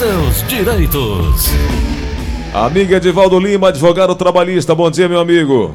seus 0.00 0.42
direitos. 0.48 1.50
Amiga 2.54 2.96
Edivaldo 2.96 3.38
Lima, 3.38 3.68
advogado 3.68 4.14
trabalhista. 4.14 4.74
Bom 4.74 4.90
dia, 4.90 5.06
meu 5.06 5.20
amigo. 5.20 5.74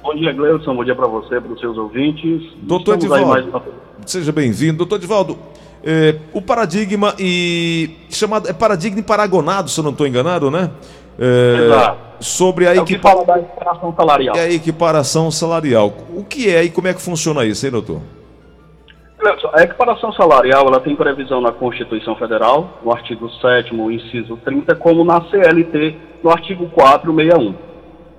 Bom 0.00 0.14
dia, 0.14 0.32
Gleudson. 0.32 0.76
Bom 0.76 0.84
dia 0.84 0.94
para 0.94 1.08
você, 1.08 1.40
para 1.40 1.52
os 1.52 1.58
seus 1.58 1.76
ouvintes. 1.76 2.40
Doutor 2.58 2.98
Estamos 2.98 3.18
Edivaldo, 3.18 3.50
mais- 3.50 3.64
seja 4.06 4.30
bem-vindo. 4.30 4.78
Doutor 4.78 4.94
Edivaldo, 4.94 5.36
é, 5.82 6.18
o 6.32 6.40
paradigma 6.40 7.16
e... 7.18 7.90
chamado 8.10 8.48
É 8.48 8.52
paradigma 8.52 9.02
paragonado, 9.02 9.68
se 9.68 9.80
eu 9.80 9.82
não 9.82 9.90
estou 9.90 10.06
enganado, 10.06 10.48
né? 10.48 10.70
É, 11.18 11.64
Exato. 11.66 11.98
sobre 12.20 12.68
a, 12.68 12.74
É 12.76 12.78
equipa... 12.78 13.10
fala 13.10 13.24
da 13.24 13.40
equiparação 13.40 13.92
salarial. 13.96 14.36
a 14.36 14.50
equiparação 14.52 15.30
salarial. 15.32 15.92
O 16.14 16.22
que 16.22 16.48
é 16.48 16.62
e 16.62 16.70
como 16.70 16.86
é 16.86 16.94
que 16.94 17.02
funciona 17.02 17.44
isso, 17.44 17.66
hein, 17.66 17.72
doutor? 17.72 18.00
A 19.54 19.62
equiparação 19.62 20.12
salarial 20.14 20.66
ela 20.66 20.80
tem 20.80 20.96
previsão 20.96 21.40
na 21.40 21.52
Constituição 21.52 22.16
Federal, 22.16 22.80
no 22.82 22.92
artigo 22.92 23.30
7 23.30 23.72
inciso 23.72 24.36
30, 24.38 24.74
como 24.74 25.04
na 25.04 25.20
CLT, 25.30 25.96
no 26.24 26.30
artigo 26.30 26.68
461. 26.70 27.54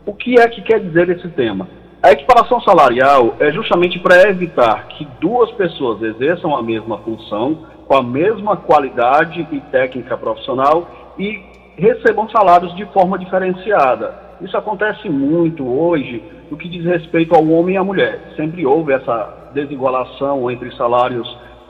O 0.06 0.14
que 0.14 0.40
é 0.40 0.48
que 0.48 0.62
quer 0.62 0.80
dizer 0.80 1.10
esse 1.10 1.28
tema? 1.30 1.68
A 2.02 2.14
equiparação 2.14 2.62
salarial 2.62 3.36
é 3.42 3.52
justamente 3.52 4.00
para 4.00 4.30
evitar 4.30 4.88
que 4.88 5.06
duas 5.20 5.52
pessoas 5.52 6.02
exerçam 6.02 6.56
a 6.56 6.64
mesma 6.64 6.98
função, 7.00 7.66
com 7.86 7.96
a 7.98 8.04
mesma 8.04 8.56
qualidade 8.56 9.46
e 9.52 9.60
técnica 9.72 10.18
profissional 10.18 10.88
e 11.20 11.44
recebam 11.76 12.30
salários 12.30 12.74
de 12.78 12.86
forma 12.94 13.20
diferenciada. 13.20 14.33
Isso 14.44 14.58
acontece 14.58 15.10
muito 15.10 15.66
hoje 15.66 16.22
no 16.52 16.58
que 16.58 16.68
diz 16.68 16.84
respeito 16.84 17.34
ao 17.34 17.48
homem 17.48 17.76
e 17.76 17.78
à 17.78 17.84
mulher. 17.84 18.34
Sempre 18.36 18.66
houve 18.66 18.92
essa 18.92 19.52
desigualação 19.54 20.52
entre 20.52 20.76
salários 20.76 21.28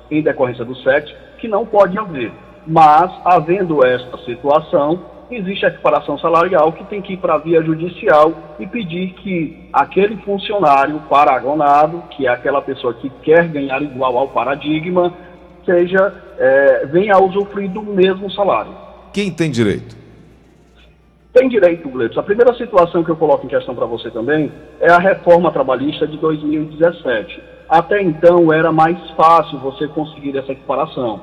em 0.09 0.23
decorrência 0.23 0.66
do 0.66 0.76
sexo, 0.78 1.14
que 1.38 1.48
não 1.48 1.66
pode 1.66 1.98
haver. 1.98 2.31
Mas, 2.66 3.12
havendo 3.26 3.86
esta 3.86 4.17
situação, 4.20 5.00
existe 5.30 5.66
a 5.66 5.70
equiparação 5.70 6.17
salarial 6.17 6.72
que 6.72 6.84
tem 6.86 7.02
que 7.02 7.14
ir 7.14 7.17
para 7.17 7.36
a 7.36 7.38
via 7.38 7.62
judicial 7.62 8.34
e 8.59 8.66
pedir 8.66 9.14
que 9.14 9.69
aquele 9.72 10.17
funcionário 10.17 11.00
paragonado, 11.09 12.03
que 12.09 12.25
é 12.25 12.30
aquela 12.30 12.62
pessoa 12.62 12.94
que 12.95 13.09
quer 13.22 13.47
ganhar 13.50 13.81
igual 13.81 14.17
ao 14.17 14.30
paradigma, 14.30 15.14
seja 15.66 16.14
eh, 16.40 16.88
venha 16.92 17.14
a 17.14 17.22
usufruir 17.22 17.69
do 17.69 17.84
mesmo 17.84 18.31
salário. 18.31 18.72
Quem 19.14 19.31
tem 19.31 19.52
direito? 19.52 20.03
Tem 21.34 21.50
direito, 21.50 21.89
Gleudson. 21.89 22.20
A 22.20 22.23
primeira 22.23 22.53
situação 22.53 23.03
que 23.03 23.09
eu 23.09 23.16
coloco 23.16 23.45
em 23.45 23.50
questão 23.50 23.73
para 23.73 23.88
você 23.88 24.12
também 24.12 24.52
é 24.80 24.92
a 24.92 25.00
reforma 25.00 25.52
trabalhista 25.52 26.08
de 26.08 26.16
2017. 26.17 27.42
Até 27.67 28.03
então 28.03 28.53
era 28.53 28.72
mais 28.72 28.98
fácil 29.12 29.58
você 29.58 29.88
conseguir 29.88 30.38
essa 30.38 30.52
equiparação. 30.52 31.22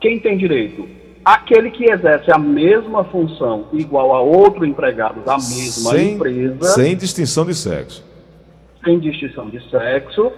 Quem 0.00 0.20
tem 0.20 0.38
direito? 0.38 0.88
Aquele 1.24 1.70
que 1.70 1.90
exerce 1.90 2.30
a 2.30 2.38
mesma 2.38 3.02
função 3.04 3.66
igual 3.72 4.14
a 4.14 4.20
outro 4.20 4.64
empregado 4.64 5.20
da 5.24 5.32
mesma 5.32 5.90
sem, 5.92 6.12
empresa, 6.12 6.64
sem 6.66 6.96
distinção 6.96 7.44
de 7.46 7.54
sexo. 7.54 8.04
sem 8.84 9.00
distinção 9.00 9.48
de 9.48 9.58
sexo, 9.70 10.30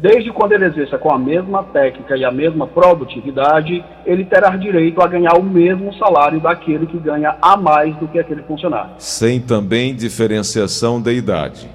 desde 0.00 0.30
quando 0.32 0.52
ele 0.52 0.66
exerça 0.66 0.96
com 0.96 1.12
a 1.12 1.18
mesma 1.18 1.62
técnica 1.64 2.16
e 2.16 2.24
a 2.24 2.30
mesma 2.30 2.66
produtividade, 2.66 3.84
ele 4.06 4.24
terá 4.24 4.50
direito 4.56 5.00
a 5.02 5.06
ganhar 5.06 5.34
o 5.36 5.42
mesmo 5.42 5.92
salário 5.94 6.40
daquele 6.40 6.86
que 6.86 6.98
ganha 6.98 7.36
a 7.42 7.56
mais 7.56 7.94
do 7.96 8.06
que 8.08 8.18
aquele 8.18 8.42
funcionário, 8.42 8.90
Sem 8.98 9.40
também 9.40 9.94
diferenciação 9.94 11.00
de 11.00 11.12
idade. 11.12 11.68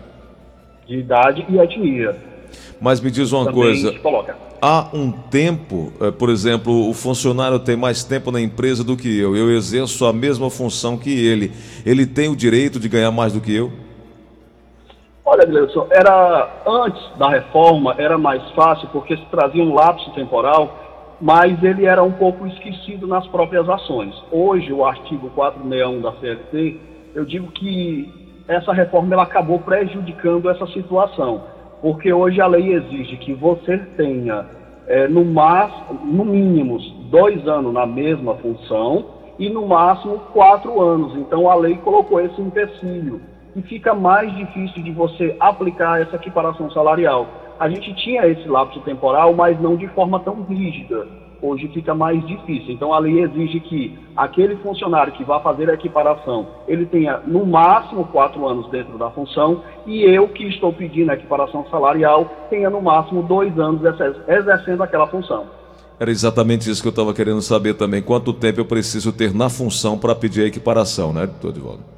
de 0.88 0.98
idade 1.00 1.46
e 1.50 1.58
etnia. 1.58 2.16
Mas 2.80 3.00
me 3.00 3.10
diz 3.10 3.32
uma 3.32 3.46
Também 3.46 3.62
coisa, 3.62 3.94
há 4.62 4.88
um 4.94 5.12
tempo, 5.12 5.92
eh, 6.02 6.12
por 6.12 6.30
exemplo, 6.30 6.90
o 6.90 6.94
funcionário 6.94 7.60
tem 7.60 7.76
mais 7.76 8.04
tempo 8.04 8.32
na 8.32 8.40
empresa 8.42 8.84
do 8.84 8.96
que 8.98 9.18
eu, 9.20 9.36
eu 9.36 9.52
exerço 9.52 10.06
a 10.06 10.14
mesma 10.14 10.50
função 10.50 10.98
que 10.98 11.10
ele, 11.10 11.52
ele 11.86 12.06
tem 12.06 12.30
o 12.30 12.36
direito 12.36 12.80
de 12.80 12.88
ganhar 12.90 13.12
mais 13.12 13.34
do 13.34 13.42
que 13.42 13.54
eu? 13.56 13.72
Olha, 15.26 15.46
Gleudson, 15.46 15.88
era 15.90 16.50
antes 16.68 17.02
da 17.18 17.30
reforma 17.30 17.96
era 17.98 18.18
mais 18.18 18.44
fácil 18.52 18.90
porque 18.92 19.16
se 19.16 19.26
trazia 19.28 19.64
um 19.64 19.74
lapso 19.74 20.12
temporal, 20.12 20.70
mas 21.22 21.64
ele 21.64 21.86
era 21.86 22.04
um 22.04 22.12
pouco 22.12 22.46
esquecido 22.46 23.08
nas 23.08 23.26
próprias 23.28 23.68
ações. 23.70 24.14
Hoje, 24.30 24.74
o 24.74 24.84
artigo 24.84 25.30
461 25.30 26.02
da 26.02 26.12
CLT, 26.20 26.80
eu 27.16 27.24
digo 27.24 27.48
que 27.52 28.12
essa 28.50 28.74
reforma 28.74 29.14
ela 29.14 29.24
acabou 29.24 29.60
prejudicando 29.60 30.50
essa 30.50 30.68
situação, 30.68 31.44
porque 31.82 32.12
hoje 32.12 32.42
a 32.42 32.48
lei 32.48 32.74
exige 32.74 33.16
que 33.16 33.34
você 33.34 33.78
tenha 33.96 34.46
eh, 34.88 35.08
no, 35.08 35.24
mas, 35.24 35.72
no 36.04 36.26
mínimo 36.26 36.78
dois 37.10 37.48
anos 37.48 37.74
na 37.74 37.86
mesma 37.86 38.36
função 38.36 39.06
e 39.40 39.50
no 39.50 39.66
máximo 39.68 40.20
quatro 40.34 40.82
anos. 40.82 41.16
Então 41.16 41.50
a 41.50 41.56
lei 41.56 41.78
colocou 41.78 42.20
esse 42.20 42.42
empecilho 42.42 43.22
e 43.56 43.62
fica 43.62 43.94
mais 43.94 44.34
difícil 44.36 44.84
de 44.84 44.92
você 44.92 45.36
aplicar 45.40 46.02
essa 46.02 46.16
equiparação 46.16 46.70
salarial. 46.72 47.28
A 47.60 47.70
gente 47.70 47.94
tinha 47.96 48.26
esse 48.28 48.48
lapso 48.48 48.80
temporal, 48.82 49.34
mas 49.34 49.60
não 49.62 49.76
de 49.76 49.88
forma 49.90 50.20
tão 50.20 50.44
rígida. 50.44 51.08
Hoje 51.42 51.68
fica 51.74 51.94
mais 51.94 52.26
difícil. 52.26 52.74
Então 52.74 52.94
a 52.94 53.00
lei 53.00 53.20
exige 53.20 53.60
que 53.60 54.00
aquele 54.16 54.56
funcionário 54.58 55.12
que 55.12 55.26
vai 55.26 55.42
fazer 55.42 55.70
a 55.70 55.74
equiparação, 55.74 56.48
ele 56.68 56.86
tenha 56.86 57.20
no 57.28 57.46
máximo 57.46 58.06
quatro 58.06 58.48
anos 58.48 58.70
dentro 58.72 58.98
da 58.98 59.12
função 59.12 59.62
e 59.86 60.04
eu 60.04 60.30
que 60.30 60.46
estou 60.48 60.72
pedindo 60.72 61.12
a 61.12 61.16
equiparação 61.16 61.66
salarial 61.70 62.32
tenha 62.50 62.70
no 62.70 62.82
máximo 62.82 63.24
dois 63.24 63.60
anos 63.60 63.84
exer- 63.84 64.24
exercendo 64.26 64.84
aquela 64.84 65.08
função. 65.08 65.46
Era 66.00 66.10
exatamente 66.10 66.70
isso 66.70 66.82
que 66.82 66.88
eu 66.88 66.92
estava 66.92 67.14
querendo 67.14 67.42
saber 67.42 67.74
também. 67.76 68.02
Quanto 68.02 68.34
tempo 68.34 68.62
eu 68.62 68.66
preciso 68.66 69.12
ter 69.12 69.34
na 69.34 69.50
função 69.50 69.98
para 69.98 70.16
pedir 70.16 70.44
a 70.44 70.48
equiparação, 70.48 71.12
né, 71.12 71.28
doutor 71.28 71.50
Edivaldo? 71.50 71.93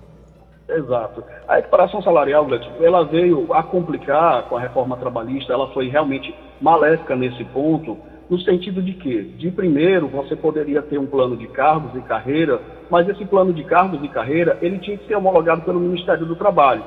Exato. 0.68 1.24
A 1.48 1.60
equiparação 1.60 2.02
salarial, 2.02 2.48
ela 2.82 3.04
veio 3.04 3.54
a 3.54 3.62
complicar 3.62 4.44
com 4.44 4.58
a 4.58 4.60
reforma 4.60 4.98
trabalhista, 4.98 5.54
ela 5.54 5.68
foi 5.68 5.90
realmente 5.90 6.34
maléfica 6.60 7.16
nesse 7.16 7.44
ponto, 7.46 7.98
no 8.28 8.40
sentido 8.40 8.82
de 8.82 8.94
que, 8.94 9.24
de 9.24 9.52
primeiro, 9.52 10.08
você 10.08 10.36
poderia 10.36 10.82
ter 10.82 10.98
um 10.98 11.06
plano 11.06 11.38
de 11.38 11.48
cargos 11.48 11.96
e 11.96 12.02
carreira, 12.02 12.60
mas 12.90 13.08
esse 13.08 13.24
plano 13.26 13.54
de 13.54 13.64
cargos 13.64 14.04
e 14.04 14.08
carreira, 14.08 14.58
ele 14.62 14.80
tinha 14.80 14.98
que 14.98 15.06
ser 15.06 15.16
homologado 15.16 15.62
pelo 15.62 15.80
Ministério 15.80 16.26
do 16.26 16.36
Trabalho. 16.36 16.84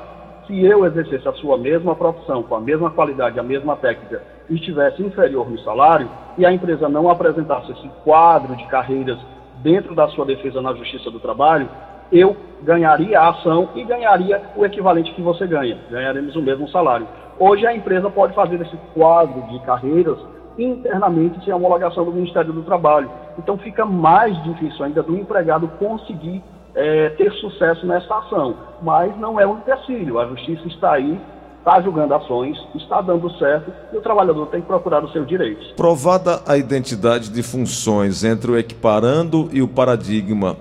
Se 0.48 0.64
eu 0.64 0.84
exercesse 0.84 1.28
a 1.28 1.32
sua 1.34 1.56
mesma 1.56 1.94
profissão, 1.94 2.42
com 2.42 2.56
a 2.56 2.60
mesma 2.60 2.90
qualidade, 2.90 3.38
a 3.38 3.42
mesma 3.44 3.76
técnica, 3.76 4.22
e 4.50 4.56
estivesse 4.56 5.00
inferior 5.00 5.48
no 5.48 5.58
salário, 5.60 6.10
e 6.36 6.44
a 6.44 6.52
empresa 6.52 6.88
não 6.88 7.08
apresentasse 7.08 7.70
esse 7.70 7.88
quadro 8.02 8.56
de 8.56 8.66
carreiras 8.66 9.18
dentro 9.62 9.94
da 9.94 10.08
sua 10.08 10.24
defesa 10.24 10.60
na 10.60 10.72
Justiça 10.74 11.10
do 11.10 11.20
Trabalho, 11.20 11.68
eu 12.12 12.36
ganharia 12.62 13.20
a 13.20 13.30
ação 13.30 13.70
e 13.74 13.84
ganharia 13.84 14.42
o 14.56 14.64
equivalente 14.64 15.12
que 15.14 15.22
você 15.22 15.46
ganha. 15.46 15.78
Ganharemos 15.91 16.34
o 16.34 16.42
mesmo 16.42 16.69
salário. 16.69 17.06
Hoje 17.38 17.66
a 17.66 17.74
empresa 17.74 18.10
pode 18.10 18.34
fazer 18.34 18.60
esse 18.60 18.76
quadro 18.94 19.41
de 19.48 19.60
carreiras 19.60 20.19
internamente 20.58 21.42
sem 21.44 21.54
homologação 21.54 22.04
do 22.04 22.12
Ministério 22.12 22.52
do 22.52 22.62
Trabalho. 22.62 23.10
Então 23.38 23.56
fica 23.58 23.84
mais 23.84 24.42
difícil 24.42 24.84
ainda 24.84 25.02
do 25.02 25.16
empregado 25.16 25.69
conseguir 25.78 26.42
eh, 26.74 27.10
ter 27.10 27.32
sucesso 27.34 27.86
nessa 27.86 28.12
ação. 28.16 28.56
Mas 28.82 29.16
não 29.19 29.38
é 29.38 29.46
um 29.46 29.58
empecilho. 29.58 30.19
A 30.19 30.26
justiça 30.26 30.66
está 30.66 30.92
aí, 30.94 31.20
está 31.58 31.80
julgando 31.80 32.14
ações, 32.14 32.58
está 32.75 33.00
dando 33.00 33.30
certo 33.38 33.70
e 33.92 33.96
o 33.96 34.00
trabalhador 34.00 34.46
tem 34.46 34.60
que 34.60 34.66
procurar 34.66 35.04
os 35.04 35.12
seus 35.12 35.28
direitos. 35.28 35.72
Provada 35.76 36.40
a 36.44 36.56
identidade 36.56 37.30
de 37.30 37.42
funções 37.42 38.25
entre 38.25 38.50
o 38.50 38.58
equiparando 38.58 39.48
e 39.52 39.62
o 39.62 39.69
paradigma 39.69 40.56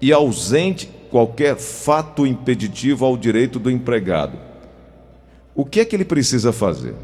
e 0.00 0.12
ausente 0.12 0.86
qualquer 1.10 1.56
fato 1.56 2.26
impeditivo 2.26 3.04
ao 3.04 3.16
direito 3.16 3.58
do 3.58 3.70
empregado, 3.70 4.38
o 5.54 5.64
que 5.64 5.80
é 5.80 5.84
que 5.84 5.94
ele 5.94 6.04
precisa 6.04 6.52
fazer? 6.52 6.94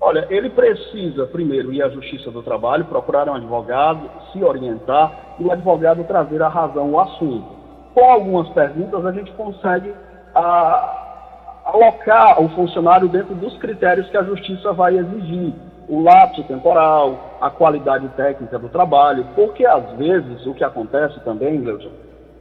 Olha, 0.00 0.26
ele 0.30 0.50
precisa 0.50 1.26
primeiro 1.26 1.72
ir 1.72 1.82
à 1.82 1.88
Justiça 1.88 2.30
do 2.30 2.42
Trabalho, 2.42 2.84
procurar 2.84 3.28
um 3.28 3.34
advogado, 3.34 4.08
se 4.32 4.42
orientar 4.42 5.36
e 5.38 5.44
o 5.44 5.50
advogado 5.50 6.04
trazer 6.04 6.40
a 6.42 6.48
razão 6.48 6.98
ao 6.98 7.00
assunto. 7.00 7.46
Com 7.92 8.04
algumas 8.04 8.48
perguntas, 8.50 9.04
a 9.04 9.12
gente 9.12 9.32
consegue 9.32 9.92
ah, 10.34 11.62
alocar 11.64 12.40
o 12.40 12.48
funcionário 12.50 13.08
dentro 13.08 13.34
dos 13.34 13.56
critérios 13.58 14.08
que 14.08 14.16
a 14.16 14.22
Justiça 14.22 14.72
vai 14.72 14.96
exigir. 14.96 15.52
O 15.88 16.02
lapso 16.02 16.42
temporal, 16.44 17.38
a 17.40 17.48
qualidade 17.48 18.08
técnica 18.16 18.58
do 18.58 18.68
trabalho, 18.68 19.26
porque 19.34 19.64
às 19.64 19.88
vezes 19.92 20.44
o 20.46 20.54
que 20.54 20.64
acontece 20.64 21.20
também, 21.20 21.58
Leudson, 21.58 21.90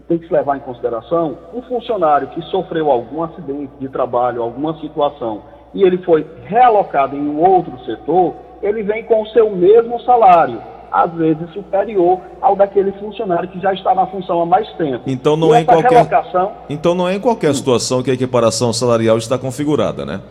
tem 0.08 0.18
que 0.18 0.28
se 0.28 0.34
levar 0.34 0.58
em 0.58 0.62
consideração 0.62 1.38
um 1.54 1.62
funcionário 1.64 2.28
que 2.30 2.42
sofreu 2.44 2.92
algum 2.92 3.24
acidente 3.24 3.72
de 3.80 3.90
trabalho, 3.90 4.42
alguma 4.42 4.80
situação, 4.80 5.44
e 5.74 5.84
ele 5.84 5.98
foi 6.00 6.26
realocado 6.46 7.16
em 7.16 7.28
um 7.28 7.40
outro 7.40 7.78
setor, 7.86 8.34
ele 8.62 8.82
vem 8.82 9.04
com 9.04 9.22
o 9.22 9.28
seu 9.28 9.50
mesmo 9.50 10.00
salário, 10.02 10.62
às 10.92 11.12
vezes 11.14 11.52
superior 11.52 12.20
ao 12.42 12.56
daquele 12.56 12.92
funcionário 12.94 13.50
que 13.50 13.60
já 13.60 13.74
está 13.74 13.94
na 13.94 14.08
função 14.08 14.42
há 14.42 14.46
mais 14.46 14.72
tempo. 14.74 15.04
Então 15.06 15.36
não 15.36 15.54
e 15.54 15.58
é 15.58 15.62
em 15.62 15.66
qualquer 15.66 15.92
relocação 15.92 16.52
Então 16.70 16.96
não 16.96 17.08
é 17.08 17.16
em 17.16 17.20
qualquer 17.20 17.54
situação 17.54 18.02
que 18.02 18.10
a 18.10 18.14
equiparação 18.14 18.72
salarial 18.72 19.18
está 19.18 19.38
configurada, 19.38 20.06
né? 20.06 20.22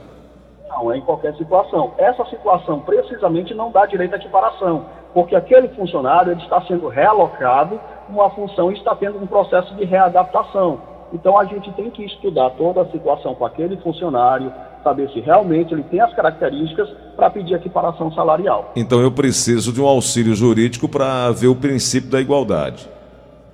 Não 0.84 0.92
é 0.92 0.98
em 0.98 1.00
qualquer 1.00 1.34
situação. 1.36 1.92
Essa 1.96 2.24
situação 2.26 2.80
precisamente 2.80 3.54
não 3.54 3.70
dá 3.70 3.86
direito 3.86 4.14
à 4.14 4.16
equiparação. 4.16 4.84
porque 5.14 5.36
aquele 5.36 5.68
funcionário 5.68 6.32
ele 6.32 6.42
está 6.42 6.60
sendo 6.62 6.88
realocado 6.88 7.78
uma 8.08 8.28
função 8.30 8.72
e 8.72 8.74
está 8.74 8.96
tendo 8.96 9.16
um 9.22 9.26
processo 9.28 9.72
de 9.76 9.84
readaptação. 9.84 10.80
Então 11.12 11.38
a 11.38 11.44
gente 11.44 11.70
tem 11.74 11.88
que 11.88 12.04
estudar 12.04 12.50
toda 12.50 12.82
a 12.82 12.86
situação 12.86 13.32
com 13.32 13.46
aquele 13.46 13.76
funcionário, 13.76 14.52
saber 14.82 15.08
se 15.10 15.20
realmente 15.20 15.72
ele 15.72 15.84
tem 15.84 16.00
as 16.00 16.12
características 16.14 16.90
para 17.14 17.30
pedir 17.30 17.54
equiparação 17.54 18.10
salarial. 18.12 18.72
Então 18.74 19.00
eu 19.00 19.12
preciso 19.12 19.72
de 19.72 19.80
um 19.80 19.86
auxílio 19.86 20.34
jurídico 20.34 20.88
para 20.88 21.30
ver 21.30 21.46
o 21.46 21.54
princípio 21.54 22.10
da 22.10 22.20
igualdade. 22.20 22.88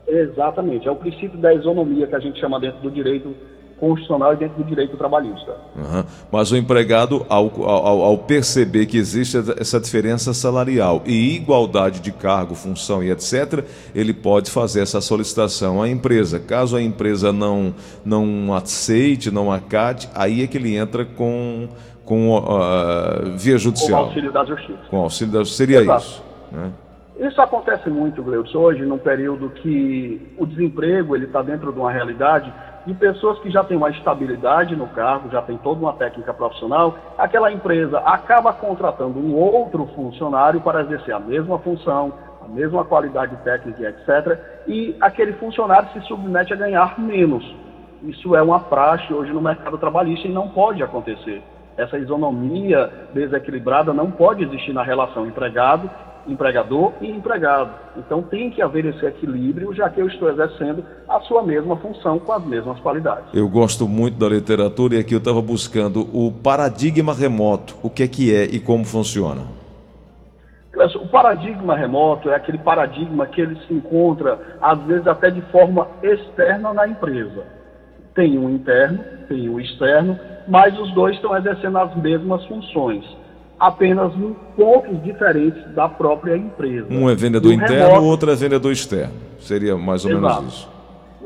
Exatamente, 0.09 0.89
é 0.89 0.91
o 0.91 0.97
princípio 0.97 1.39
da 1.39 1.53
isonomia 1.53 2.07
que 2.07 2.17
a 2.17 2.21
gente 2.21 2.41
chama 2.41 2.59
dentro 2.59 2.81
do 2.81 2.91
direito 2.91 3.37
constitucional 3.81 4.35
e 4.35 4.37
dentro 4.37 4.63
do 4.63 4.65
direito 4.65 4.97
trabalhista. 4.97 5.57
Uhum. 5.75 6.05
Mas 6.31 6.53
o 6.53 6.57
empregado, 6.57 7.25
ao, 7.29 7.51
ao, 7.65 8.03
ao, 8.03 8.19
perceber 8.19 8.85
que 8.85 8.99
existe 8.99 9.39
essa 9.59 9.81
diferença 9.81 10.35
salarial 10.35 11.03
e 11.07 11.35
igualdade 11.35 12.01
de 12.01 12.13
cargo, 12.13 12.55
função 12.55 13.03
e 13.03 13.11
etc., 13.11 13.65
ele 13.95 14.13
pode 14.13 14.51
fazer 14.51 14.83
essa 14.83 15.01
solicitação 15.01 15.81
à 15.81 15.89
empresa. 15.89 16.39
Caso 16.39 16.77
a 16.77 16.83
empresa 16.83 17.33
não, 17.33 17.75
não 18.05 18.55
aceite, 18.55 19.31
não 19.31 19.51
acate, 19.51 20.09
aí 20.15 20.43
é 20.43 20.47
que 20.47 20.59
ele 20.59 20.77
entra 20.77 21.05
com, 21.05 21.67
com 22.05 22.37
uh, 22.37 23.37
via 23.39 23.57
judicial. 23.57 24.03
Com 24.03 24.09
auxílio 24.09 24.33
da 24.33 24.45
justiça. 24.45 24.79
Com 24.91 24.97
auxílio 24.99 25.33
da 25.33 25.39
justiça. 25.41 25.57
Seria 25.57 25.81
Exato. 25.81 26.03
isso. 26.03 26.25
Né? 26.53 26.71
Isso 27.21 27.41
acontece 27.41 27.91
muito, 27.91 28.23
Gleudson, 28.23 28.59
hoje, 28.59 28.83
num 28.83 28.97
período 28.97 29.51
que 29.51 30.35
o 30.39 30.47
desemprego 30.47 31.15
ele 31.15 31.27
está 31.27 31.43
dentro 31.43 31.71
de 31.71 31.79
uma 31.79 31.93
realidade 31.93 32.51
de 32.87 32.95
pessoas 32.95 33.39
que 33.41 33.51
já 33.51 33.63
têm 33.63 33.77
uma 33.77 33.91
estabilidade 33.91 34.75
no 34.75 34.87
cargo, 34.89 35.31
já 35.31 35.43
tem 35.43 35.59
toda 35.59 35.81
uma 35.81 35.93
técnica 35.93 36.33
profissional, 36.33 36.97
aquela 37.19 37.53
empresa 37.53 37.99
acaba 38.01 38.53
contratando 38.53 39.19
um 39.19 39.35
outro 39.35 39.87
funcionário 39.95 40.61
para 40.61 40.83
exercer 40.83 41.15
a 41.15 41.21
mesma 41.21 41.59
função, 41.59 42.13
a 42.43 42.49
mesma 42.49 42.85
qualidade 42.85 43.37
técnica, 43.45 43.89
etc. 43.89 44.39
E 44.67 44.97
aquele 45.01 45.35
funcionário 45.35 45.89
se 45.93 46.01
submete 46.07 46.53
a 46.53 46.57
ganhar 46.57 46.99
menos. 46.99 47.45
Isso 48.03 48.35
é 48.35 48.43
uma 48.43 48.61
praxe 48.61 49.13
hoje 49.13 49.31
no 49.31 49.43
mercado 49.43 49.77
trabalhista 49.77 50.27
e 50.27 50.33
não 50.33 50.49
pode 50.49 50.83
acontecer. 50.83 51.43
Essa 51.77 51.99
isonomia 51.99 52.91
desequilibrada 53.13 53.93
não 53.93 54.11
pode 54.11 54.43
existir 54.43 54.73
na 54.73 54.83
relação 54.83 55.27
empregado 55.27 55.91
empregador 56.27 56.93
e 57.01 57.11
empregado. 57.11 57.71
Então 57.97 58.23
tem 58.23 58.51
que 58.51 58.63
haver 58.63 58.85
esse 58.87 59.05
equilíbrio, 59.05 59.75
já 59.75 59.89
que 59.89 60.01
eu 60.01 60.07
estou 60.07 60.31
exercendo 60.31 60.85
a 61.09 61.21
sua 61.21 61.43
mesma 61.43 61.77
função 61.77 62.19
com 62.19 62.33
as 62.33 62.45
mesmas 62.45 62.79
qualidades. 62.81 63.25
Eu 63.35 63.49
gosto 63.49 63.89
muito 63.89 64.19
da 64.19 64.29
literatura 64.29 64.97
e 64.97 64.99
aqui 64.99 65.15
eu 65.15 65.19
estava 65.19 65.41
buscando 65.43 66.09
o 66.13 66.33
paradigma 66.33 67.15
remoto. 67.15 67.77
O 67.83 67.91
que 67.91 68.03
é 68.03 68.09
que 68.09 68.35
é 68.35 68.45
e 68.45 68.61
como 68.61 68.85
funciona? 68.85 69.43
O 70.73 71.09
paradigma 71.09 71.77
remoto 71.77 72.31
é 72.31 72.35
aquele 72.35 72.59
paradigma 72.59 73.27
que 73.27 73.41
ele 73.41 73.57
se 73.67 73.75
encontra, 73.75 74.39
às 74.63 74.81
vezes, 74.85 75.07
até 75.07 75.31
de 75.31 75.43
forma 75.51 75.87
externa 76.03 76.73
na 76.73 76.89
empresa. 76.89 77.45
Tem 78.15 78.39
um 78.39 78.49
interno, 78.49 79.05
tem 79.29 79.49
um 79.49 79.61
externo, 79.61 80.19
mas 80.49 80.79
os 80.79 80.91
dois 80.95 81.17
estão 81.17 81.37
exercendo 81.37 81.77
as 81.77 81.95
mesmas 81.97 82.45
funções 82.47 83.05
apenas 83.61 84.15
em 84.15 84.35
pontos 84.57 85.03
diferentes 85.03 85.63
da 85.75 85.87
própria 85.87 86.35
empresa. 86.35 86.87
Um 86.91 87.11
é 87.11 87.15
vendedor 87.15 87.53
interno, 87.53 87.89
remoto... 87.89 88.05
outro 88.05 88.31
é 88.31 88.35
vendedor 88.35 88.73
externo. 88.73 89.13
Seria 89.39 89.77
mais 89.77 90.05
ou 90.05 90.11
Exato. 90.11 90.35
menos 90.37 90.55
isso. 90.55 90.71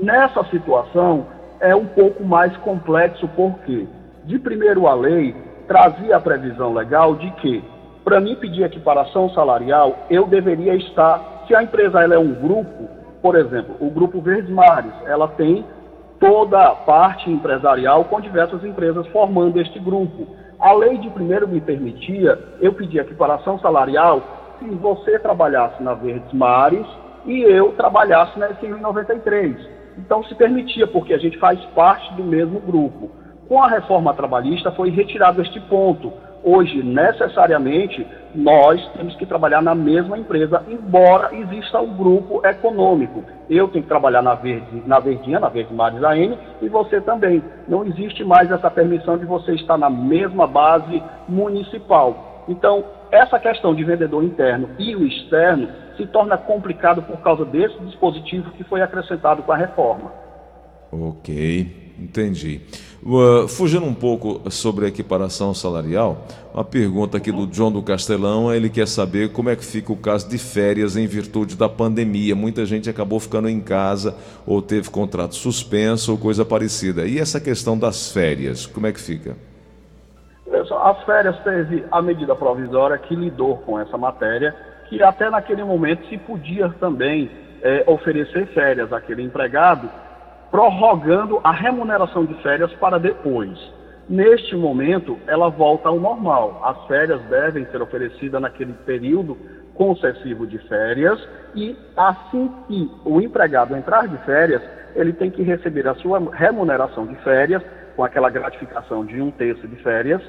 Nessa 0.03 0.45
situação, 0.51 1.27
é 1.61 1.75
um 1.75 1.87
pouco 1.87 2.25
mais 2.25 2.55
complexo, 2.59 3.29
porque, 3.37 3.87
de 4.25 4.39
primeiro, 4.39 4.89
a 4.89 4.95
lei 4.95 5.35
trazia 5.69 6.17
a 6.17 6.21
previsão 6.21 6.75
legal 6.75 7.15
de 7.15 7.31
que, 7.33 7.63
para 8.05 8.21
mim 8.21 8.35
pedir 8.35 8.65
equiparação 8.65 9.31
salarial, 9.31 10.07
eu 10.11 10.27
deveria 10.27 10.75
estar, 10.75 11.45
se 11.47 11.55
a 11.55 11.63
empresa 11.63 12.03
ela 12.03 12.15
é 12.15 12.19
um 12.19 12.35
grupo, 12.35 12.89
por 13.23 13.37
exemplo, 13.37 13.77
o 13.81 13.89
Grupo 13.89 14.21
Verdes 14.21 14.51
Mares, 14.51 14.93
ela 15.07 15.29
tem 15.29 15.65
toda 16.21 16.61
a 16.61 16.75
parte 16.75 17.31
empresarial 17.31 18.05
com 18.05 18.21
diversas 18.21 18.63
empresas 18.65 19.07
formando 19.09 19.61
este 19.61 19.79
grupo. 19.79 20.27
A 20.65 20.73
lei 20.73 20.97
de 20.97 21.11
primeiro 21.11 21.47
me 21.47 21.61
permitia, 21.61 22.39
eu 22.59 22.73
pedir 22.73 22.99
equiparação 22.99 23.59
salarial 23.59 24.23
se 24.59 24.65
você 24.71 25.19
trabalhasse 25.19 25.83
na 25.83 25.93
Verdes 25.93 26.33
Mares 26.33 26.87
e 27.27 27.43
eu 27.43 27.73
trabalhasse 27.73 28.39
na 28.39 28.49
SI 28.55 28.69
93. 28.69 29.59
Então 29.99 30.25
se 30.25 30.35
permitia, 30.35 30.87
porque 30.87 31.13
a 31.13 31.19
gente 31.19 31.37
faz 31.37 31.63
parte 31.75 32.15
do 32.15 32.25
mesmo 32.25 32.61
grupo. 32.61 33.11
Com 33.47 33.63
a 33.63 33.69
reforma 33.69 34.15
trabalhista 34.15 34.73
foi 34.73 34.89
retirado 34.89 35.43
este 35.43 35.61
ponto. 35.61 36.11
Hoje, 36.43 36.83
necessariamente, 36.83 38.07
nós 38.35 38.85
temos 38.97 39.15
que 39.17 39.27
trabalhar 39.27 39.63
na 39.63 39.75
mesma 39.75 40.19
empresa, 40.19 40.63
embora 40.69 41.35
exista 41.35 41.81
um 41.81 41.95
grupo 41.95 42.45
econômico. 42.47 43.23
Eu 43.49 43.69
tenho 43.69 43.83
que 43.83 43.89
trabalhar 43.89 44.23
na, 44.23 44.35
Verde, 44.35 44.83
na 44.87 44.99
Verdinha, 44.99 45.39
na 45.39 45.49
Verde 45.49 45.73
Mares 45.73 46.03
AM, 46.03 46.39
e 46.61 46.69
você 46.69 47.01
também. 47.01 47.43
Não 47.69 47.85
existe 47.85 48.25
mais 48.25 48.51
essa 48.51 48.71
permissão 48.71 49.17
de 49.17 49.25
você 49.25 49.53
estar 49.55 49.79
na 49.79 49.91
mesma 49.91 50.47
base 50.47 51.03
municipal. 51.29 52.45
Então, 52.49 52.85
essa 53.11 53.39
questão 53.39 53.75
de 53.75 53.85
vendedor 53.85 54.23
interno 54.25 54.71
e 54.79 54.95
o 54.97 55.07
externo 55.07 55.69
se 55.97 56.07
torna 56.07 56.37
complicado 56.37 57.03
por 57.03 57.19
causa 57.19 57.45
desse 57.45 57.79
dispositivo 57.81 58.51
que 58.53 58.65
foi 58.65 58.83
acrescentado 58.83 59.43
com 59.43 59.53
a 59.53 59.57
reforma. 59.57 60.13
Ok. 60.91 61.84
Entendi. 61.99 62.61
Uh, 63.03 63.47
fugindo 63.47 63.85
um 63.85 63.95
pouco 63.95 64.51
sobre 64.51 64.87
a 64.87 64.89
equiparação 64.89 65.55
salarial, 65.55 66.27
uma 66.53 66.65
pergunta 66.65 67.19
aqui 67.19 67.31
do 67.31 67.47
John 67.47 67.71
do 67.71 67.83
Castelão, 67.83 68.53
ele 68.53 68.69
quer 68.69 68.89
saber 68.89 69.31
como 69.31 69.51
é 69.51 69.57
que 69.57 69.65
fica 69.65 69.93
o 69.93 69.97
caso 69.97 70.29
de 70.29 70.39
férias 70.39 70.97
em 70.97 71.07
virtude 71.07 71.57
da 71.57 71.69
pandemia. 71.69 72.35
Muita 72.35 72.65
gente 72.67 72.91
acabou 72.91 73.21
ficando 73.21 73.49
em 73.49 73.61
casa 73.61 74.17
ou 74.47 74.61
teve 74.61 74.91
contrato 74.91 75.35
suspenso 75.35 76.13
ou 76.13 76.19
coisa 76.19 76.45
parecida. 76.45 77.07
E 77.07 77.19
essa 77.19 77.41
questão 77.41 77.79
das 77.79 78.11
férias, 78.11 78.67
como 78.67 78.87
é 78.87 78.93
que 78.93 79.01
fica? 79.01 79.37
As 80.83 81.03
férias 81.05 81.39
teve 81.45 81.85
a 81.91 82.03
medida 82.03 82.35
provisória 82.35 82.99
que 82.99 83.15
lidou 83.15 83.59
com 83.59 83.79
essa 83.79 83.97
matéria, 83.97 84.55
que 84.89 85.03
até 85.03 85.31
naquele 85.31 85.63
momento 85.63 86.07
se 86.09 86.19
podia 86.19 86.69
também 86.81 87.31
é, 87.63 87.85
oferecer 87.87 88.47
férias 88.49 88.93
àquele 88.93 89.23
empregado 89.23 89.91
prorrogando 90.55 91.41
a 91.43 91.51
remuneração 91.51 92.25
de 92.25 92.33
férias 92.41 92.73
para 92.75 92.97
depois. 92.97 93.59
Neste 94.09 94.55
momento, 94.55 95.19
ela 95.27 95.49
volta 95.49 95.89
ao 95.89 95.99
normal. 95.99 96.61
As 96.63 96.87
férias 96.87 97.21
devem 97.23 97.67
ser 97.73 97.83
oferecidas 97.83 98.41
naquele 98.41 98.73
período 98.73 99.37
concessivo 99.75 100.47
de 100.47 100.59
férias 100.69 101.21
e 101.57 101.77
assim 101.97 102.49
que 102.69 102.89
o 103.05 103.21
empregado 103.21 103.75
entrar 103.75 104.07
de 104.07 104.17
férias, 104.19 104.63
ele 104.95 105.13
tem 105.13 105.29
que 105.29 105.43
receber 105.43 105.89
a 105.89 105.97
sua 105.97 106.21
remuneração 106.33 107.05
de 107.05 107.17
férias, 107.25 107.61
com 107.97 108.05
aquela 108.05 108.31
gratificação 108.31 109.05
de 109.05 109.21
um 109.21 109.33
terço 109.33 109.67
de 109.67 109.75
férias, 109.83 110.23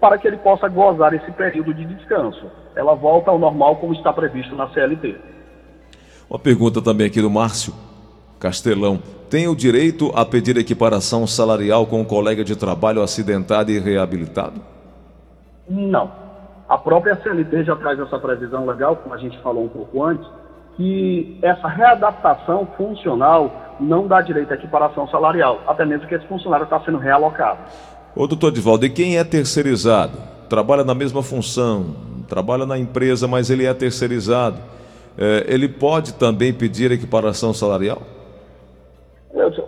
para 0.00 0.16
que 0.16 0.26
ele 0.26 0.38
possa 0.38 0.68
gozar 0.68 1.12
esse 1.12 1.30
período 1.32 1.74
de 1.74 1.84
descanso. 1.84 2.50
Ela 2.74 2.94
volta 2.94 3.30
ao 3.30 3.38
normal 3.38 3.76
como 3.76 3.92
está 3.92 4.10
previsto 4.10 4.56
na 4.56 4.70
CLT. 4.70 5.16
Uma 6.30 6.38
pergunta 6.38 6.80
também 6.80 7.08
aqui 7.08 7.20
do 7.20 7.28
Márcio 7.28 7.74
Castelão 8.38 9.00
tem 9.28 9.48
o 9.48 9.56
direito 9.56 10.12
a 10.14 10.24
pedir 10.24 10.56
equiparação 10.56 11.26
salarial 11.26 11.86
com 11.86 12.00
um 12.00 12.04
colega 12.04 12.44
de 12.44 12.54
trabalho 12.54 13.02
acidentado 13.02 13.70
e 13.70 13.78
reabilitado? 13.78 14.60
Não. 15.68 16.10
A 16.68 16.78
própria 16.78 17.16
CLT 17.22 17.64
já 17.64 17.76
traz 17.76 17.98
essa 17.98 18.18
previsão 18.18 18.66
legal, 18.66 18.96
como 18.96 19.14
a 19.14 19.18
gente 19.18 19.38
falou 19.40 19.64
um 19.64 19.68
pouco 19.68 20.04
antes, 20.04 20.26
que 20.76 21.38
essa 21.42 21.68
readaptação 21.68 22.68
funcional 22.76 23.76
não 23.80 24.06
dá 24.06 24.20
direito 24.20 24.52
à 24.52 24.54
equiparação 24.54 25.08
salarial, 25.08 25.60
até 25.66 25.84
mesmo 25.84 26.06
que 26.06 26.14
esse 26.14 26.26
funcionário 26.26 26.64
está 26.64 26.80
sendo 26.80 26.98
realocado. 26.98 27.58
Ô, 28.14 28.26
doutor 28.26 28.50
Divaldo, 28.52 28.86
e 28.86 28.90
quem 28.90 29.18
é 29.18 29.24
terceirizado? 29.24 30.18
Trabalha 30.48 30.84
na 30.84 30.94
mesma 30.94 31.22
função, 31.22 31.94
trabalha 32.28 32.64
na 32.64 32.78
empresa, 32.78 33.26
mas 33.26 33.50
ele 33.50 33.66
é 33.66 33.74
terceirizado. 33.74 34.58
É, 35.18 35.46
ele 35.48 35.68
pode 35.68 36.14
também 36.14 36.52
pedir 36.52 36.90
equiparação 36.92 37.52
salarial? 37.52 38.15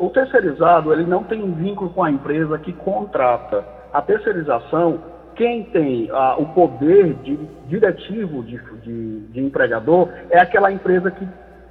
O 0.00 0.08
terceirizado 0.08 0.92
ele 0.92 1.04
não 1.04 1.24
tem 1.24 1.42
vínculo 1.52 1.90
com 1.90 2.02
a 2.02 2.10
empresa 2.10 2.58
que 2.58 2.72
contrata. 2.72 3.64
A 3.92 4.00
terceirização, 4.00 4.98
quem 5.36 5.64
tem 5.64 6.08
ah, 6.10 6.36
o 6.38 6.46
poder 6.46 7.14
de, 7.22 7.36
diretivo 7.66 8.42
de, 8.44 8.58
de, 8.82 9.20
de 9.28 9.40
empregador 9.40 10.08
é 10.30 10.40
aquela 10.40 10.72
empresa 10.72 11.10
que 11.10 11.28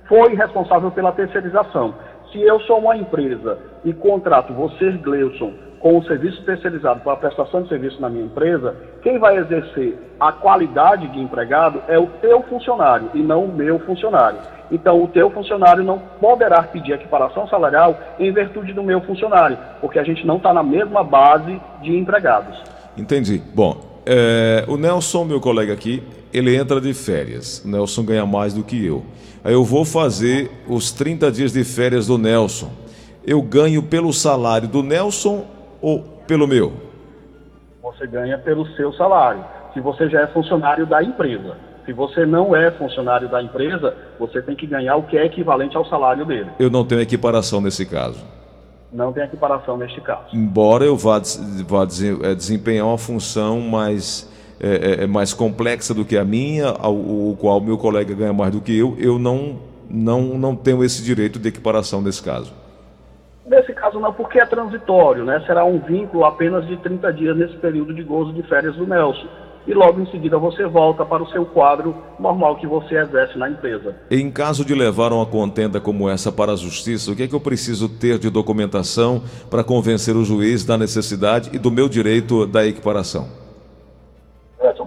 foi 0.07 0.35
responsável 0.35 0.91
pela 0.91 1.11
terceirização. 1.11 1.95
Se 2.31 2.39
eu 2.41 2.59
sou 2.61 2.79
uma 2.79 2.95
empresa 2.95 3.57
e 3.83 3.91
contrato 3.93 4.53
você, 4.53 4.91
Gleuson, 4.91 5.53
com 5.79 5.97
o 5.97 6.03
serviço 6.05 6.41
terceirizado 6.43 7.01
para 7.01 7.13
a 7.13 7.17
prestação 7.17 7.61
de 7.61 7.69
serviço 7.69 8.01
na 8.01 8.09
minha 8.09 8.25
empresa, 8.25 8.75
quem 9.01 9.19
vai 9.19 9.37
exercer 9.37 9.97
a 10.19 10.31
qualidade 10.31 11.07
de 11.09 11.19
empregado 11.19 11.81
é 11.87 11.97
o 11.97 12.07
teu 12.21 12.41
funcionário 12.43 13.09
e 13.13 13.19
não 13.19 13.45
o 13.45 13.53
meu 13.53 13.79
funcionário. 13.79 14.39
Então, 14.71 15.01
o 15.01 15.07
teu 15.07 15.29
funcionário 15.29 15.83
não 15.83 15.99
poderá 16.19 16.61
pedir 16.63 16.93
equiparação 16.93 17.47
salarial 17.47 17.97
em 18.19 18.31
virtude 18.31 18.73
do 18.73 18.83
meu 18.83 18.99
funcionário, 19.01 19.57
porque 19.79 19.99
a 19.99 20.03
gente 20.03 20.25
não 20.25 20.37
está 20.37 20.53
na 20.53 20.63
mesma 20.63 21.03
base 21.03 21.61
de 21.81 21.95
empregados. 21.95 22.57
Entendi. 22.97 23.41
Bom, 23.53 23.77
é, 24.05 24.65
o 24.67 24.75
Nelson, 24.75 25.23
meu 25.23 25.39
colega 25.39 25.71
aqui, 25.71 26.03
ele 26.33 26.55
entra 26.55 26.81
de 26.81 26.93
férias. 26.93 27.63
O 27.63 27.69
Nelson 27.69 28.03
ganha 28.03 28.25
mais 28.25 28.53
do 28.53 28.63
que 28.63 28.85
eu. 28.85 29.03
Aí 29.43 29.53
eu 29.53 29.63
vou 29.63 29.85
fazer 29.85 30.51
os 30.67 30.91
30 30.91 31.31
dias 31.31 31.53
de 31.53 31.63
férias 31.63 32.07
do 32.07 32.17
Nelson. 32.17 32.69
Eu 33.25 33.41
ganho 33.41 33.83
pelo 33.83 34.11
salário 34.11 34.67
do 34.67 34.83
Nelson 34.83 35.45
ou 35.81 36.01
pelo 36.27 36.47
meu? 36.47 36.73
Você 37.81 38.05
ganha 38.07 38.37
pelo 38.37 38.65
seu 38.75 38.91
salário. 38.93 39.43
Se 39.73 39.79
você 39.79 40.09
já 40.09 40.21
é 40.21 40.27
funcionário 40.27 40.85
da 40.85 41.03
empresa. 41.03 41.55
Se 41.85 41.93
você 41.93 42.25
não 42.25 42.53
é 42.53 42.69
funcionário 42.71 43.29
da 43.29 43.41
empresa, 43.41 43.95
você 44.19 44.41
tem 44.41 44.55
que 44.55 44.67
ganhar 44.67 44.97
o 44.97 45.03
que 45.03 45.17
é 45.17 45.25
equivalente 45.25 45.77
ao 45.77 45.85
salário 45.85 46.25
dele. 46.25 46.49
Eu 46.59 46.69
não 46.69 46.83
tenho 46.83 46.99
equiparação 46.99 47.61
nesse 47.61 47.85
caso. 47.85 48.19
Não 48.91 49.13
tem 49.13 49.23
equiparação 49.23 49.77
neste 49.77 50.01
caso. 50.01 50.25
Embora 50.33 50.83
eu 50.83 50.97
vá, 50.97 51.21
vá 51.65 51.83
é, 52.23 52.35
desempenhar 52.35 52.85
uma 52.85 52.97
função 52.97 53.61
mais, 53.61 54.29
é, 54.59 55.03
é, 55.03 55.07
mais 55.07 55.33
complexa 55.33 55.93
do 55.93 56.03
que 56.03 56.17
a 56.17 56.25
minha, 56.25 56.67
ao, 56.67 56.93
o 56.93 57.37
qual 57.39 57.61
meu 57.61 57.77
colega 57.77 58.13
ganha 58.13 58.33
mais 58.33 58.51
do 58.51 58.59
que 58.59 58.77
eu, 58.77 58.95
eu 58.97 59.19
não, 59.19 59.59
não, 59.89 60.21
não 60.37 60.55
tenho 60.55 60.83
esse 60.83 61.03
direito 61.03 61.39
de 61.39 61.49
equiparação 61.49 62.01
nesse 62.01 62.21
caso. 62.21 62.51
Caso 63.87 64.01
não, 64.01 64.11
porque 64.11 64.37
é 64.37 64.45
transitório, 64.45 65.23
né? 65.23 65.41
Será 65.47 65.63
um 65.63 65.79
vínculo 65.79 66.25
apenas 66.25 66.67
de 66.67 66.75
30 66.75 67.13
dias 67.13 67.37
nesse 67.37 67.55
período 67.55 67.93
de 67.93 68.03
gozo 68.03 68.33
de 68.33 68.43
férias 68.43 68.75
do 68.75 68.85
Nelson 68.85 69.25
e 69.65 69.73
logo 69.73 70.01
em 70.01 70.05
seguida 70.11 70.37
você 70.37 70.65
volta 70.65 71.05
para 71.05 71.23
o 71.23 71.29
seu 71.29 71.45
quadro 71.45 71.95
normal 72.19 72.57
que 72.57 72.67
você 72.67 72.97
exerce 72.97 73.37
na 73.37 73.49
empresa. 73.49 73.95
Em 74.11 74.29
caso 74.29 74.65
de 74.65 74.75
levar 74.75 75.13
uma 75.13 75.25
contenda 75.25 75.79
como 75.79 76.09
essa 76.09 76.33
para 76.33 76.51
a 76.51 76.57
justiça, 76.57 77.11
o 77.13 77.15
que 77.15 77.23
é 77.23 77.27
que 77.29 77.35
eu 77.35 77.39
preciso 77.39 77.87
ter 77.87 78.19
de 78.19 78.29
documentação 78.29 79.23
para 79.49 79.63
convencer 79.63 80.17
o 80.17 80.25
juiz 80.25 80.65
da 80.65 80.77
necessidade 80.77 81.49
e 81.53 81.57
do 81.57 81.71
meu 81.71 81.87
direito 81.87 82.45
da 82.45 82.67
equiparação? 82.67 83.46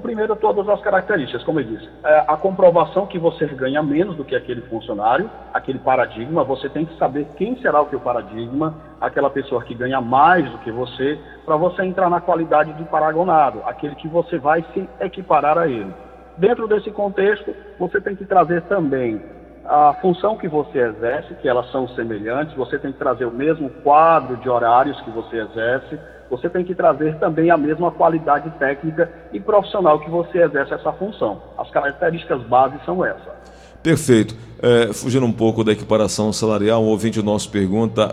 Primeiro 0.01 0.35
todas 0.37 0.69
as 0.69 0.81
características, 0.81 1.45
como 1.45 1.61
eu 1.61 1.65
disse. 1.65 1.89
É, 2.05 2.25
a 2.27 2.37
comprovação 2.37 3.07
que 3.07 3.19
você 3.19 3.47
ganha 3.47 3.83
menos 3.83 4.17
do 4.17 4.25
que 4.25 4.35
aquele 4.35 4.63
funcionário, 4.63 5.31
aquele 5.53 5.79
paradigma, 5.79 6.43
você 6.43 6.69
tem 6.69 6.85
que 6.85 6.97
saber 6.99 7.27
quem 7.37 7.57
será 7.61 7.81
o 7.81 7.87
teu 7.87 8.01
paradigma, 8.01 8.75
aquela 9.01 9.31
pessoa 9.31 9.63
que 9.63 9.75
ganha 9.75 10.01
mais 10.01 10.51
do 10.51 10.59
que 10.59 10.71
você, 10.71 11.19
para 11.45 11.57
você 11.57 11.85
entrar 11.85 12.11
na 12.11 12.21
qualidade 12.21 12.73
de 12.73 12.85
paragonado, 12.85 13.63
aquele 13.67 13.95
que 13.95 14.09
você 14.09 14.39
vai 14.39 14.65
se 14.75 14.89
equiparar 15.01 15.59
a 15.59 15.67
ele. 15.67 15.93
Dentro 16.37 16.67
desse 16.67 16.91
contexto, 16.91 17.55
você 17.79 18.01
tem 18.01 18.17
que 18.17 18.25
trazer 18.25 18.63
também 18.63 19.21
a 19.71 19.95
função 20.01 20.37
que 20.37 20.49
você 20.49 20.81
exerce, 20.81 21.33
que 21.35 21.49
elas 21.49 21.71
são 21.71 21.87
semelhantes, 21.91 22.57
você 22.57 22.77
tem 22.77 22.91
que 22.91 22.99
trazer 22.99 23.25
o 23.25 23.31
mesmo 23.31 23.71
quadro 23.71 24.37
de 24.39 24.49
horários 24.49 25.01
que 25.03 25.11
você 25.13 25.37
exerce, 25.37 25.97
você 26.29 26.51
tem 26.51 26.65
que 26.65 26.75
trazer 26.75 27.17
também 27.21 27.53
a 27.53 27.57
mesma 27.57 27.93
qualidade 27.93 28.51
técnica 28.59 29.09
e 29.33 29.39
profissional 29.39 30.01
que 30.01 30.11
você 30.11 30.43
exerce 30.43 30.75
essa 30.75 30.93
função. 30.95 31.41
As 31.57 31.71
características 31.71 32.43
básicas 32.49 32.85
são 32.85 33.05
essas. 33.05 33.33
Perfeito. 33.81 34.35
É, 34.61 34.93
fugindo 34.93 35.25
um 35.25 35.33
pouco 35.33 35.63
da 35.63 35.71
equiparação 35.71 36.33
salarial, 36.33 36.83
um 36.83 36.89
ouvinte 36.89 37.23
nosso 37.23 37.49
pergunta: 37.49 38.13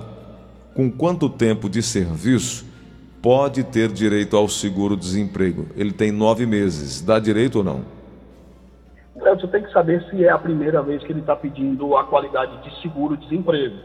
com 0.76 0.92
quanto 0.92 1.28
tempo 1.28 1.68
de 1.68 1.82
serviço 1.82 2.68
pode 3.20 3.64
ter 3.64 3.92
direito 3.92 4.38
ao 4.38 4.48
seguro-desemprego? 4.48 5.66
Ele 5.76 5.92
tem 5.92 6.12
nove 6.12 6.46
meses. 6.46 7.02
Dá 7.02 7.18
direito 7.18 7.58
ou 7.58 7.64
não? 7.64 7.97
Você 9.20 9.48
tem 9.48 9.64
que 9.64 9.72
saber 9.72 10.02
se 10.04 10.24
é 10.24 10.30
a 10.30 10.38
primeira 10.38 10.82
vez 10.82 11.04
que 11.04 11.12
ele 11.12 11.20
está 11.20 11.36
pedindo 11.36 11.98
a 11.98 12.06
qualidade 12.06 12.58
de 12.64 12.82
seguro-desemprego. 12.82 13.76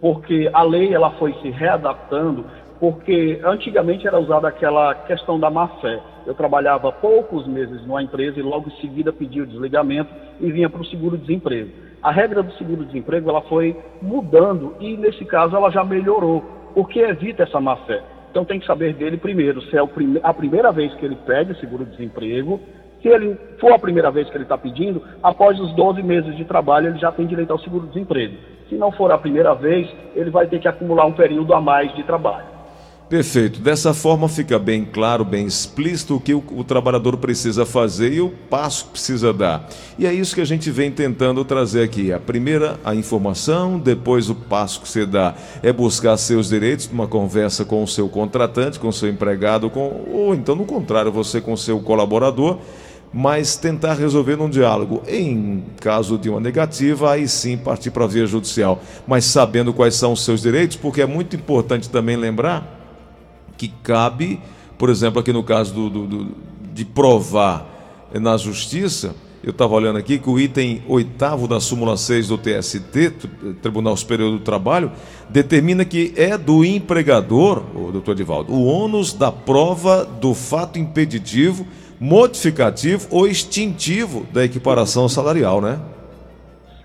Porque 0.00 0.50
a 0.52 0.62
lei 0.62 0.92
ela 0.92 1.10
foi 1.12 1.32
se 1.40 1.50
readaptando 1.50 2.44
porque 2.80 3.40
antigamente 3.44 4.06
era 4.06 4.18
usada 4.18 4.48
aquela 4.48 4.94
questão 4.94 5.38
da 5.38 5.48
má 5.48 5.68
fé. 5.80 6.00
Eu 6.26 6.34
trabalhava 6.34 6.92
poucos 6.92 7.46
meses 7.46 7.80
numa 7.86 8.02
empresa 8.02 8.38
e 8.38 8.42
logo 8.42 8.68
em 8.68 8.80
seguida 8.80 9.12
pedia 9.12 9.42
o 9.42 9.46
desligamento 9.46 10.12
e 10.40 10.50
vinha 10.50 10.68
para 10.68 10.82
o 10.82 10.86
seguro-desemprego. 10.86 11.70
A 12.02 12.10
regra 12.10 12.42
do 12.42 12.52
seguro-desemprego 12.54 13.30
ela 13.30 13.42
foi 13.42 13.76
mudando 14.02 14.74
e 14.80 14.96
nesse 14.96 15.24
caso 15.24 15.56
ela 15.56 15.70
já 15.70 15.82
melhorou, 15.84 16.44
porque 16.74 16.98
evita 16.98 17.44
essa 17.44 17.60
má 17.60 17.76
fé. 17.86 18.02
Então 18.30 18.44
tem 18.44 18.58
que 18.60 18.66
saber 18.66 18.92
dele 18.94 19.16
primeiro 19.16 19.62
se 19.62 19.76
é 19.76 19.80
a 20.22 20.34
primeira 20.34 20.72
vez 20.72 20.92
que 20.94 21.06
ele 21.06 21.16
pede 21.24 21.58
seguro-desemprego, 21.60 22.60
se 23.04 23.08
ele 23.10 23.36
for 23.60 23.70
a 23.70 23.78
primeira 23.78 24.10
vez 24.10 24.30
que 24.30 24.34
ele 24.34 24.44
está 24.44 24.56
pedindo, 24.56 25.02
após 25.22 25.60
os 25.60 25.74
12 25.76 26.02
meses 26.02 26.34
de 26.38 26.44
trabalho 26.46 26.88
ele 26.88 26.98
já 26.98 27.12
tem 27.12 27.26
direito 27.26 27.50
ao 27.50 27.58
seguro-desemprego. 27.58 28.34
Se 28.70 28.76
não 28.76 28.90
for 28.90 29.12
a 29.12 29.18
primeira 29.18 29.54
vez, 29.54 29.86
ele 30.16 30.30
vai 30.30 30.46
ter 30.46 30.58
que 30.58 30.66
acumular 30.66 31.04
um 31.04 31.12
período 31.12 31.52
a 31.52 31.60
mais 31.60 31.94
de 31.94 32.02
trabalho. 32.02 32.54
Perfeito. 33.06 33.60
Dessa 33.60 33.92
forma 33.92 34.26
fica 34.26 34.58
bem 34.58 34.86
claro, 34.86 35.22
bem 35.22 35.44
explícito 35.44 36.16
o 36.16 36.20
que 36.20 36.32
o, 36.32 36.42
o, 36.52 36.64
trabalhador 36.64 37.18
precisa 37.18 37.66
fazer 37.66 38.14
e 38.14 38.22
o 38.22 38.30
passo 38.30 38.86
que 38.86 38.92
precisa 38.92 39.34
dar. 39.34 39.68
E 39.98 40.06
é 40.06 40.12
isso 40.12 40.34
que 40.34 40.40
a 40.40 40.46
gente 40.46 40.70
vem 40.70 40.90
tentando 40.90 41.44
trazer 41.44 41.82
aqui. 41.82 42.10
A 42.10 42.18
primeira, 42.18 42.80
a 42.82 42.94
informação, 42.94 43.78
depois 43.78 44.30
o 44.30 44.34
passo 44.34 44.80
que 44.80 44.88
você 44.88 45.04
dá 45.04 45.34
é 45.62 45.70
buscar 45.70 46.16
seus 46.16 46.48
direitos 46.48 46.88
numa 46.90 47.06
conversa 47.06 47.66
com 47.66 47.82
o 47.82 47.86
seu 47.86 48.08
contratante, 48.08 48.80
com 48.80 48.88
o 48.88 48.92
seu 48.92 49.10
empregado, 49.10 49.68
com, 49.68 50.06
ou 50.10 50.34
então 50.34 50.54
no 50.54 50.64
contrário, 50.64 51.12
você 51.12 51.38
com 51.42 51.52
o 51.52 51.58
seu 51.58 51.80
colaborador 51.80 52.58
mas 53.16 53.54
tentar 53.54 53.94
resolver 53.94 54.34
num 54.34 54.50
diálogo. 54.50 55.00
Em 55.06 55.62
caso 55.80 56.18
de 56.18 56.28
uma 56.28 56.40
negativa, 56.40 57.12
aí 57.12 57.28
sim 57.28 57.56
partir 57.56 57.92
para 57.92 58.04
a 58.04 58.08
via 58.08 58.26
judicial, 58.26 58.82
mas 59.06 59.24
sabendo 59.24 59.72
quais 59.72 59.94
são 59.94 60.12
os 60.12 60.24
seus 60.24 60.42
direitos, 60.42 60.76
porque 60.76 61.00
é 61.00 61.06
muito 61.06 61.36
importante 61.36 61.88
também 61.88 62.16
lembrar 62.16 62.80
que 63.56 63.68
cabe, 63.84 64.40
por 64.76 64.90
exemplo, 64.90 65.20
aqui 65.20 65.32
no 65.32 65.44
caso 65.44 65.72
do, 65.72 65.88
do, 65.88 66.06
do 66.06 66.36
de 66.74 66.84
provar 66.84 67.64
na 68.12 68.36
justiça, 68.36 69.14
eu 69.44 69.50
estava 69.50 69.74
olhando 69.74 69.96
aqui 69.96 70.18
que 70.18 70.28
o 70.28 70.40
item 70.40 70.82
oitavo 70.88 71.46
da 71.46 71.60
súmula 71.60 71.96
6 71.96 72.28
do 72.28 72.38
TST, 72.38 73.12
Tribunal 73.62 73.96
Superior 73.96 74.32
do 74.32 74.40
Trabalho, 74.40 74.90
determina 75.30 75.84
que 75.84 76.12
é 76.16 76.36
do 76.36 76.64
empregador, 76.64 77.62
o 77.76 77.92
doutor 77.92 78.12
Edivaldo, 78.12 78.52
o 78.52 78.64
ônus 78.64 79.12
da 79.12 79.30
prova 79.30 80.04
do 80.04 80.34
fato 80.34 80.80
impeditivo, 80.80 81.64
modificativo 82.00 83.08
ou 83.10 83.26
extintivo 83.26 84.24
da 84.32 84.44
equiparação 84.44 85.08
salarial, 85.08 85.60
né? 85.60 85.78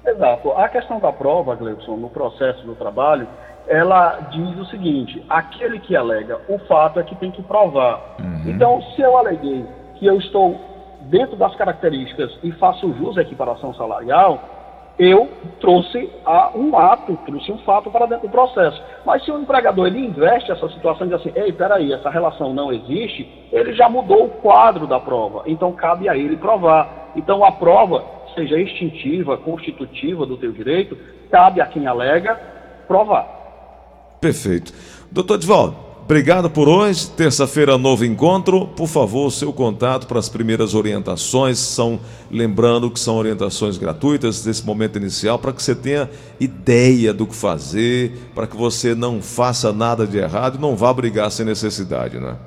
Exato. 0.05 0.51
A 0.53 0.67
questão 0.69 0.99
da 0.99 1.11
prova, 1.11 1.55
Gleison, 1.55 1.97
no 1.97 2.09
processo 2.09 2.65
do 2.65 2.75
trabalho, 2.75 3.27
ela 3.67 4.19
diz 4.31 4.57
o 4.57 4.65
seguinte: 4.65 5.23
aquele 5.29 5.79
que 5.79 5.95
alega 5.95 6.39
o 6.49 6.57
fato 6.59 6.99
é 6.99 7.03
que 7.03 7.15
tem 7.15 7.31
que 7.31 7.43
provar. 7.43 8.15
Uhum. 8.19 8.43
Então, 8.47 8.81
se 8.95 9.01
eu 9.01 9.17
aleguei 9.17 9.65
que 9.95 10.05
eu 10.05 10.17
estou 10.17 10.59
dentro 11.01 11.35
das 11.35 11.55
características 11.55 12.37
e 12.43 12.51
faço 12.53 12.93
jus 12.93 13.17
à 13.17 13.21
equiparação 13.21 13.73
salarial, 13.73 14.58
eu 14.99 15.29
trouxe 15.61 16.09
a, 16.25 16.51
um 16.53 16.77
ato, 16.77 17.17
trouxe 17.25 17.49
um 17.51 17.57
fato 17.59 17.89
para 17.89 18.05
dentro 18.05 18.27
do 18.27 18.31
processo. 18.31 18.83
Mas 19.05 19.23
se 19.23 19.31
o 19.31 19.39
empregador 19.39 19.87
ele 19.87 20.05
investe 20.05 20.51
essa 20.51 20.67
situação 20.69 21.07
e 21.07 21.09
diz 21.09 21.21
assim, 21.21 21.31
ei, 21.35 21.53
peraí, 21.53 21.93
essa 21.93 22.09
relação 22.09 22.53
não 22.53 22.71
existe, 22.73 23.47
ele 23.49 23.73
já 23.73 23.87
mudou 23.87 24.25
o 24.25 24.29
quadro 24.29 24.85
da 24.85 24.99
prova. 24.99 25.43
Então 25.45 25.71
cabe 25.71 26.09
a 26.09 26.17
ele 26.17 26.35
provar. 26.35 27.11
Então 27.15 27.45
a 27.45 27.51
prova, 27.53 28.03
seja 28.35 28.59
extintiva, 28.59 29.37
constitutiva 29.37 30.25
do 30.25 30.35
teu 30.35 30.51
direito, 30.51 30.97
cabe 31.31 31.61
a 31.61 31.65
quem 31.65 31.87
alega 31.87 32.37
provar. 32.85 34.17
Perfeito. 34.19 34.73
Doutor 35.09 35.35
Edvaldo, 35.35 35.88
obrigado 36.09 36.49
por 36.49 36.67
hoje. 36.67 37.07
Terça-feira, 37.11 37.77
novo 37.77 38.03
encontro. 38.03 38.65
Por 38.65 38.87
favor, 38.87 39.29
seu 39.29 39.53
contato 39.53 40.07
para 40.07 40.17
as 40.17 40.27
primeiras 40.27 40.73
orientações. 40.73 41.59
São, 41.59 41.99
lembrando 42.31 42.89
que 42.89 42.99
são 42.99 43.15
orientações 43.15 43.77
gratuitas 43.77 44.43
nesse 44.43 44.65
momento 44.65 44.97
inicial, 44.97 45.37
para 45.37 45.53
que 45.53 45.61
você 45.61 45.75
tenha 45.75 46.09
ideia 46.39 47.13
do 47.13 47.27
que 47.27 47.35
fazer, 47.35 48.13
para 48.33 48.47
que 48.47 48.57
você 48.57 48.95
não 48.95 49.21
faça 49.21 49.71
nada 49.71 50.07
de 50.07 50.17
errado 50.17 50.57
e 50.57 50.59
não 50.59 50.75
vá 50.75 50.91
brigar 50.91 51.29
sem 51.29 51.45
necessidade, 51.45 52.19
né? 52.19 52.37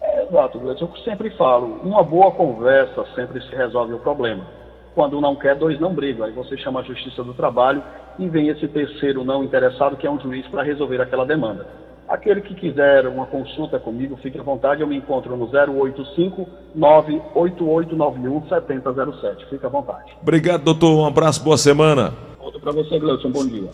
É, 0.00 0.26
exato, 0.26 0.58
Gleison. 0.58 0.86
Eu 0.86 1.02
sempre 1.04 1.28
falo, 1.36 1.78
uma 1.84 2.02
boa 2.02 2.30
conversa 2.30 3.04
sempre 3.14 3.42
se 3.42 3.54
resolve 3.54 3.92
o 3.92 3.98
problema. 3.98 4.46
Quando 4.94 5.18
um 5.18 5.20
não 5.20 5.36
quer, 5.36 5.54
dois 5.56 5.78
não 5.78 5.92
brigam. 5.92 6.24
Aí 6.24 6.32
você 6.32 6.56
chama 6.56 6.80
a 6.80 6.84
Justiça 6.84 7.22
do 7.22 7.34
Trabalho 7.34 7.82
e 8.18 8.26
vem 8.30 8.48
esse 8.48 8.66
terceiro 8.66 9.22
não 9.24 9.44
interessado, 9.44 9.98
que 9.98 10.06
é 10.06 10.10
um 10.10 10.18
juiz, 10.18 10.46
para 10.46 10.62
resolver 10.62 11.02
aquela 11.02 11.26
demanda. 11.26 11.89
Aquele 12.10 12.40
que 12.40 12.56
quiser 12.56 13.06
uma 13.06 13.24
consulta 13.26 13.78
comigo, 13.78 14.16
fique 14.16 14.36
à 14.36 14.42
vontade, 14.42 14.80
eu 14.82 14.86
me 14.88 14.96
encontro 14.96 15.36
no 15.36 15.46
085 15.46 16.44
98891 16.74 18.48
7007. 18.48 19.46
Fique 19.48 19.64
à 19.64 19.68
vontade. 19.68 20.10
Obrigado, 20.20 20.64
doutor. 20.64 20.90
Um 20.90 21.06
abraço, 21.06 21.40
boa 21.44 21.56
semana. 21.56 22.12
Outro 22.40 22.60
para 22.60 22.72
você, 22.72 22.98
Gleison. 22.98 23.30
Bom 23.30 23.46
dia. 23.46 23.68